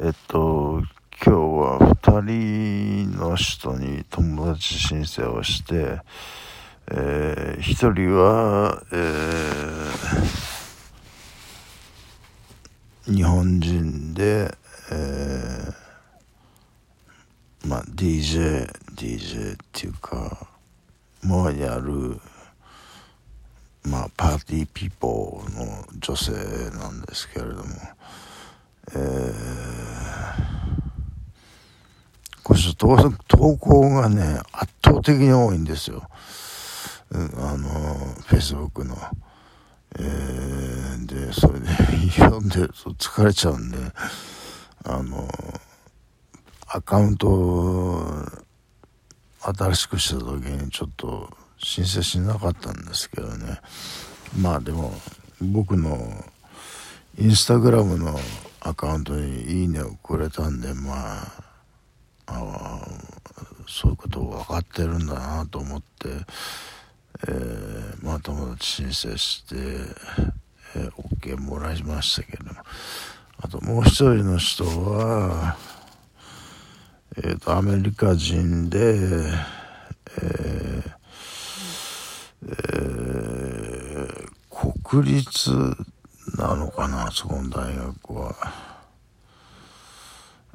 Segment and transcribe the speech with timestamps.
[0.00, 0.82] えっと、
[1.24, 6.00] 今日は二人の人に友達申請をして、
[6.90, 14.52] えー、一人は、えー、日本人で、
[14.90, 20.48] えー、まあ、DJ、DJ っていうか、
[21.22, 22.18] もうやる、
[23.84, 26.32] まあ、パーティーピーポーの女性
[26.76, 27.62] なんですけれども、
[28.92, 29.73] えー、
[32.44, 36.06] これ投投稿がね、圧倒的に多いんですよ。
[37.10, 37.68] あの、
[38.26, 38.96] フェイスブックの。
[39.96, 41.66] えー、で、それで
[42.10, 43.78] 読んでると疲れちゃうんで、
[44.84, 45.26] あの、
[46.66, 48.26] アカウント
[49.40, 53.60] 新しくした時にちょっと申請しなかったんですけどね。
[54.38, 54.92] まあでも、
[55.40, 56.24] 僕の
[57.16, 58.18] インスタグラムの
[58.60, 61.43] アカウントに「いいね」をくれたんでまあ
[62.26, 62.86] あ
[63.66, 66.08] そういうことを分かってるんだなと思って、
[67.28, 69.56] えー、まあ友達申請して、
[70.76, 70.90] えー、
[71.20, 72.60] OK もらいましたけども。
[73.38, 75.56] あともう一人の人は
[77.16, 78.94] えっ、ー、とアメリカ人で
[80.16, 80.94] えー
[82.46, 85.50] えー、国立
[86.36, 88.34] なのかなそこの大学は、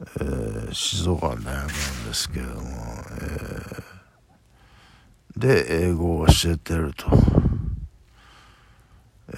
[0.01, 2.61] えー、静岡の大学なんですけれども、
[3.21, 7.07] えー、で英語を教えてると、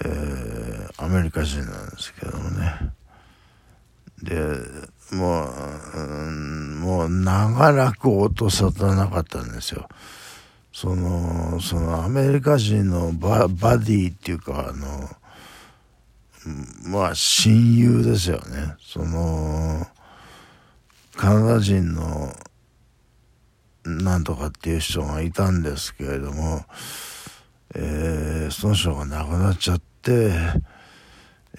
[0.06, 2.94] えー、アメリカ人なんですけどもね。
[4.22, 4.36] で
[5.16, 5.52] もう、
[5.95, 9.90] うん、もう長らく音沙汰なかったんですよ。
[10.72, 15.09] そのそのアメリカ人のババディっていうかあの
[16.86, 18.75] まあ親友ですよね。
[18.80, 19.86] その
[21.22, 22.33] カナダ人の
[23.86, 26.66] なんとかっていう人がいたんですけれども、
[27.75, 30.31] えー、その人が亡くなっちゃって、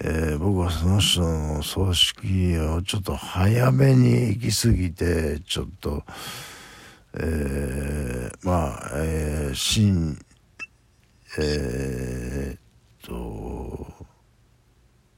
[0.01, 6.03] えー、僕はその人の葬式をちょっと早めに行き過ぎてちょっと、
[7.13, 10.19] えー、まあ、えー、新
[11.39, 13.87] えー、と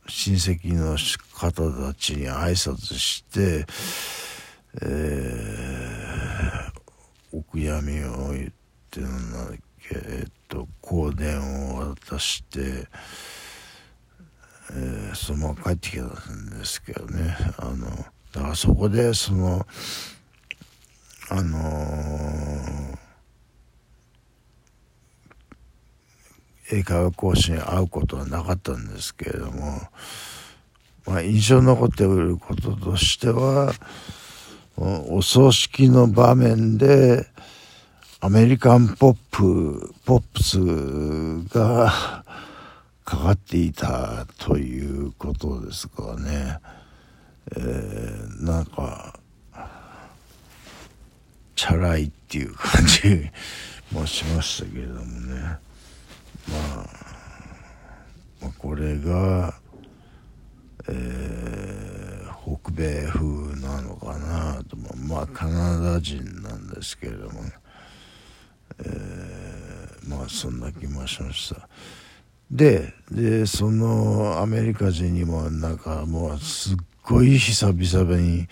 [0.08, 0.96] 親戚の
[1.34, 3.66] 方たちに挨拶して、
[4.81, 8.52] えー、お悔やみを言っ
[8.91, 12.88] てなんだっけ、えっと、香典を渡して、
[14.72, 17.38] えー、そのまま帰ってきたんですけどね。
[17.58, 17.88] あの
[18.34, 19.66] だからそこでその
[21.30, 23.06] あのー
[26.72, 29.81] 英会話講師に会うことはなかったんですけれども、
[31.06, 33.72] まあ、印象に残っていることとしては
[34.78, 37.28] お葬式の場面で
[38.19, 42.24] アメリカンポップポップスが
[43.06, 46.58] かかっていたということですかね、
[47.56, 49.18] えー、なんか
[51.56, 53.30] チャラいっていう感じ
[53.96, 55.41] もしましたけれどもね。
[55.41, 55.59] ま
[56.81, 56.90] あ、
[58.41, 59.53] まあ、これが、
[60.88, 63.55] えー、北米風
[63.96, 67.42] かなとまあカナダ人なんですけれども、
[68.80, 71.68] えー、まあそんな気もしました。
[72.52, 78.48] ででそのアメリカ人にもなんかもうすっごい久々に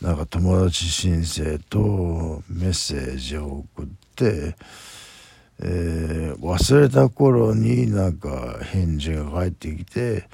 [0.00, 4.54] なんか友達申請とメッセージを送って
[5.60, 10.28] えー、忘れた頃になんか返事が返ってきて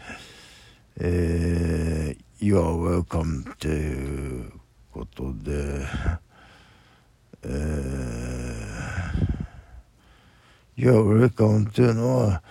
[1.01, 4.53] 「えー、You are welcome」っていう
[4.93, 5.81] ことで、
[7.43, 12.43] えー、You are welcome っていうのは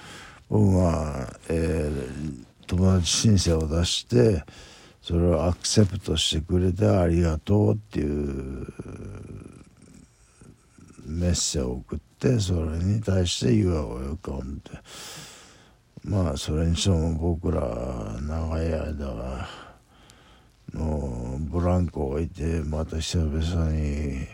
[0.50, 4.44] 僕が、えー、友達申請を出して
[5.00, 8.66] それをアクセプトしてくれてありがとうっていう
[11.06, 14.72] メッセージを送ってそれに対して「You are welcome」って。
[16.06, 17.62] まあそれにしても僕ら
[18.22, 19.48] 長い間
[20.74, 24.28] ブランコを置いてまた久々に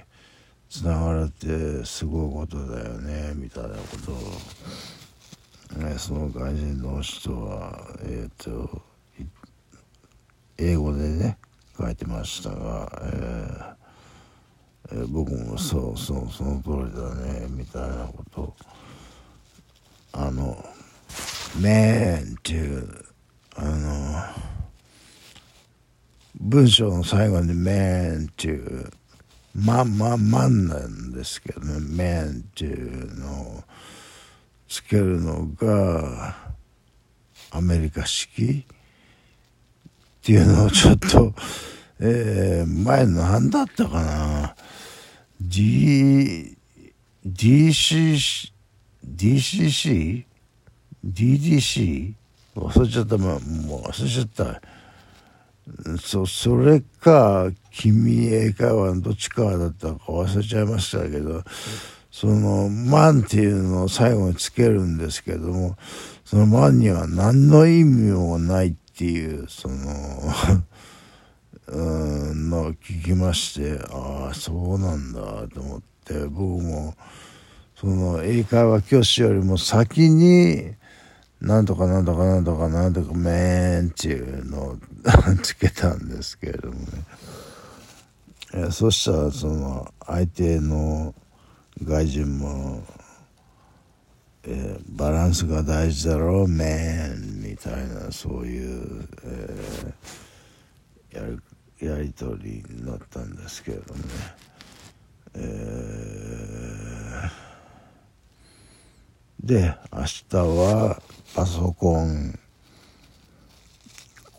[0.70, 3.76] つながるってすごいことだよねみたいなこ
[4.06, 8.82] とを、ね、その外人の人はえっ、ー、と
[10.58, 11.38] 英語でね
[11.78, 13.76] 書いてましたが、えー
[14.92, 18.56] えー、僕もそうそうその通りだねみたいなこと。
[20.12, 20.58] あの
[21.62, 23.06] 「メン」っていう
[23.56, 24.24] あの
[26.40, 28.90] 文章の最後に「man」っていう
[29.54, 33.64] 「まままん」なんですけどね「man」っていうのを
[34.68, 36.36] つけるのが
[37.52, 41.34] アメリカ式っていうのをちょっと、
[42.00, 44.56] えー、前何だったかな。
[45.42, 46.56] D
[47.26, 48.52] DCC
[49.06, 50.26] DCC
[51.06, 52.14] DDC
[52.56, 53.18] 忘れちゃった。
[53.18, 53.40] もう
[53.84, 54.62] 忘れちゃった。
[56.00, 61.44] そそれか君英会話のどっちかだったか忘れちゃいましたけど、
[62.12, 65.78] その「マン」っていうのを最後につけるんですけども
[66.26, 69.76] その「マン」には何の意味もないっていうその
[71.72, 76.96] うんのを聞きましてああそうなんだと思って僕も
[77.76, 80.74] その英会話教師よりも先に
[81.42, 84.78] なんとかなんとかなんとかなんとかめんっていうのを
[85.42, 86.80] つけたんですけれども
[88.54, 91.14] ねそしたらその相手の
[91.84, 92.84] 外人も、
[94.44, 101.44] え、バランスが大事だろうめんみたいなそういう、えー、やる
[101.80, 104.06] やり取りになったんですけれどもね、
[105.36, 111.02] えー、で明日は
[111.36, 112.38] パソコン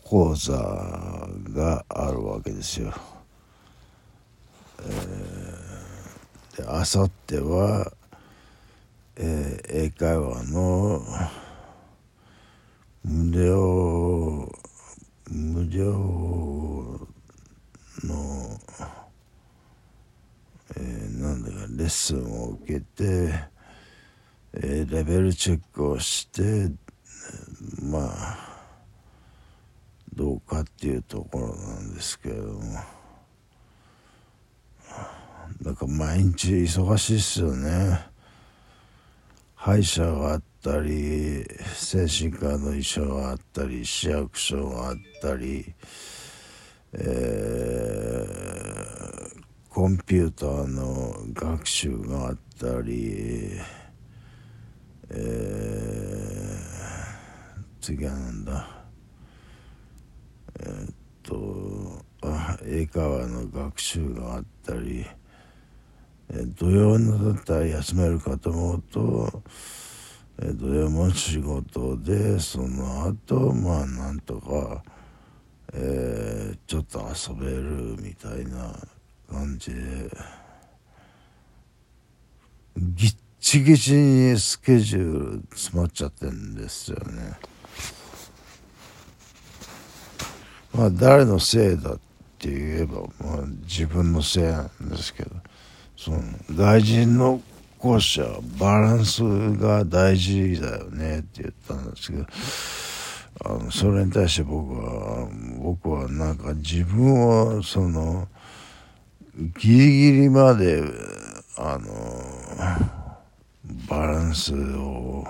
[0.03, 0.53] 講座
[1.53, 2.93] があるわけですよ。
[4.83, 7.91] えー、であさっては、
[9.15, 11.01] えー、英会話の
[13.03, 14.51] 無料
[15.33, 15.87] 無料
[18.03, 18.59] の、
[20.75, 23.50] えー、なんだかレッスンを受けて、
[24.53, 26.71] え、レベルチェックをして
[27.81, 28.37] まあ
[30.13, 33.01] どうかっていうところなんですけれども。
[35.61, 37.99] なんか毎日忙しいっすよね。
[39.55, 41.45] 歯医者があったり
[41.75, 45.75] 精神科の医者があったり市役所があったり
[46.93, 53.51] えー、コンピューターの学習があったり
[55.13, 58.67] えー、次はなんだ。
[60.59, 60.93] えー、っ
[61.23, 65.05] とあ英会話の学習があったり、
[66.29, 69.43] えー、土曜のだったら休めるかと思うと、
[70.39, 74.83] えー、土曜も仕事でその後まあなんとか、
[75.73, 78.75] えー、ちょっと遊べるみたいな
[79.29, 80.09] 感じで
[82.77, 83.15] ぎっ
[83.51, 87.33] ちぎちにスケジュール詰まっちゃってんですよね。
[90.73, 91.99] まあ誰のせいだっ
[92.39, 95.31] て言えば、まあ、自分のせいなんですけど
[95.97, 96.21] その
[96.55, 97.41] 外人の
[97.77, 99.21] 講師はバランス
[99.57, 102.25] が大事だよねって言ったんですけど
[103.43, 105.27] あのそれに対して僕は
[105.57, 108.29] 僕はなんか自分をその
[109.59, 110.81] ギリギリまで
[111.57, 113.00] あの
[113.87, 115.25] バランスを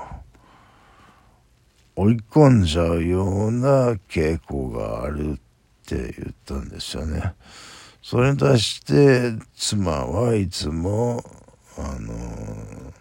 [1.95, 5.35] 追い込んじゃうような傾向があるっ
[5.85, 7.33] て言ったんですよね。
[8.01, 11.23] それに対して妻はいつも
[11.77, 12.93] あの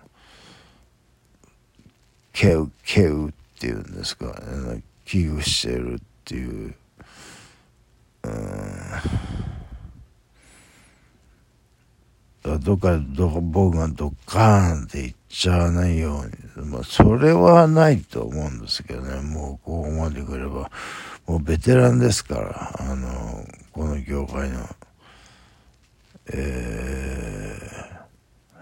[2.32, 6.75] けうけうっていうんですか、ね、危惧してるっていう。
[8.25, 8.30] うん
[12.42, 16.25] どっかど僕がドッカーンって言っちゃわないよ
[16.56, 20.70] うに、まあ、それはないと思うんですけどね、もうここまで来れば、
[21.26, 24.68] もうベテランですから、あの、この業界の、
[26.32, 28.60] えー、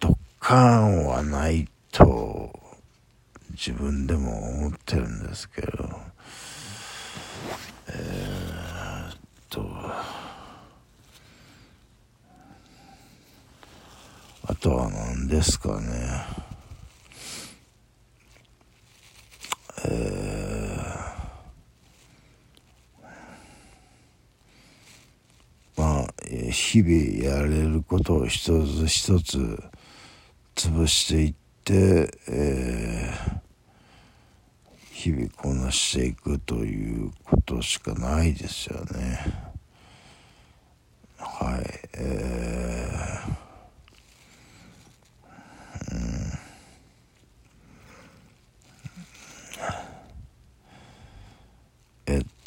[0.00, 2.58] ドッカーンはないと、
[3.50, 5.68] 自分でも思ってるんですけど、
[7.88, 9.18] えー、っ
[9.50, 9.60] と、
[14.50, 15.86] あとは何ですかね。
[19.84, 26.06] えー、まあ、
[26.50, 29.62] 日々やれることを一つ一つ
[30.56, 39.20] 潰していって、えー、日々こなしていくということしかないですよね。
[41.18, 41.88] はい。
[41.92, 43.37] えー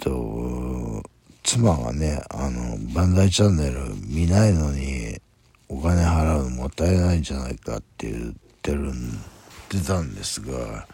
[0.02, 1.04] と
[1.44, 5.20] 妻がね、あの、バンダイチャンネル見ないのに
[5.70, 9.12] お金払うのもったいないんじゃないかって言ってるん、
[9.72, 10.88] 言ってたんですが、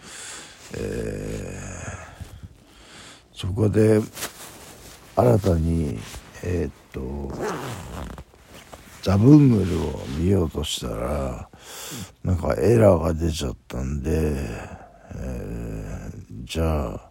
[0.76, 4.02] えー、そこで
[5.16, 6.00] 新たに、
[6.44, 7.34] えー、っと、
[9.04, 11.50] ザブングルを見ようとしたら、
[12.24, 14.12] なんかエラーが出ちゃったんで、
[15.16, 17.07] えー、じゃあ、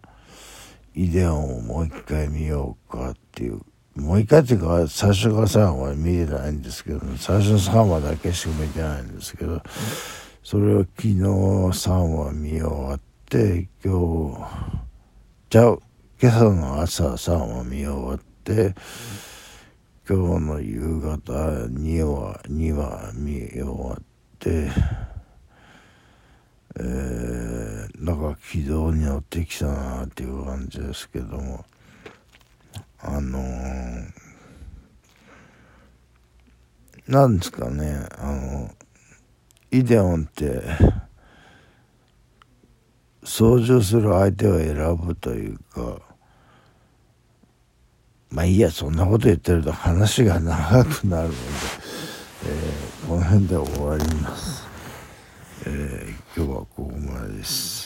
[0.97, 3.61] イデオンをもう一回見ようかっていう、
[3.95, 9.61] もう一回っていうか、最初から最後まで見れないんですけど、最初の3話だけしか見てないんですけど、
[10.43, 12.99] それを昨日3話見終わっ
[13.29, 14.47] て、今日、
[15.51, 15.77] じゃあ、
[16.19, 18.73] 今朝の朝3話見終わって、
[20.09, 21.33] 今日の夕方
[21.67, 24.03] 2話、2話見終わっ
[24.39, 24.71] て、
[26.79, 31.65] えー、なんか軌道に乗ってきたなっていう感じですけども、
[32.99, 34.11] あのー、
[37.07, 38.71] なんですかね、あの、
[39.71, 40.61] イデオンって、
[43.23, 45.99] 操縦する相手を選ぶというか、
[48.29, 51.37] まあいいや、そんなこと言ってると話が長くなるので、
[52.45, 54.67] えー、この辺で終わります。
[55.65, 57.76] えー、今日はここまでです。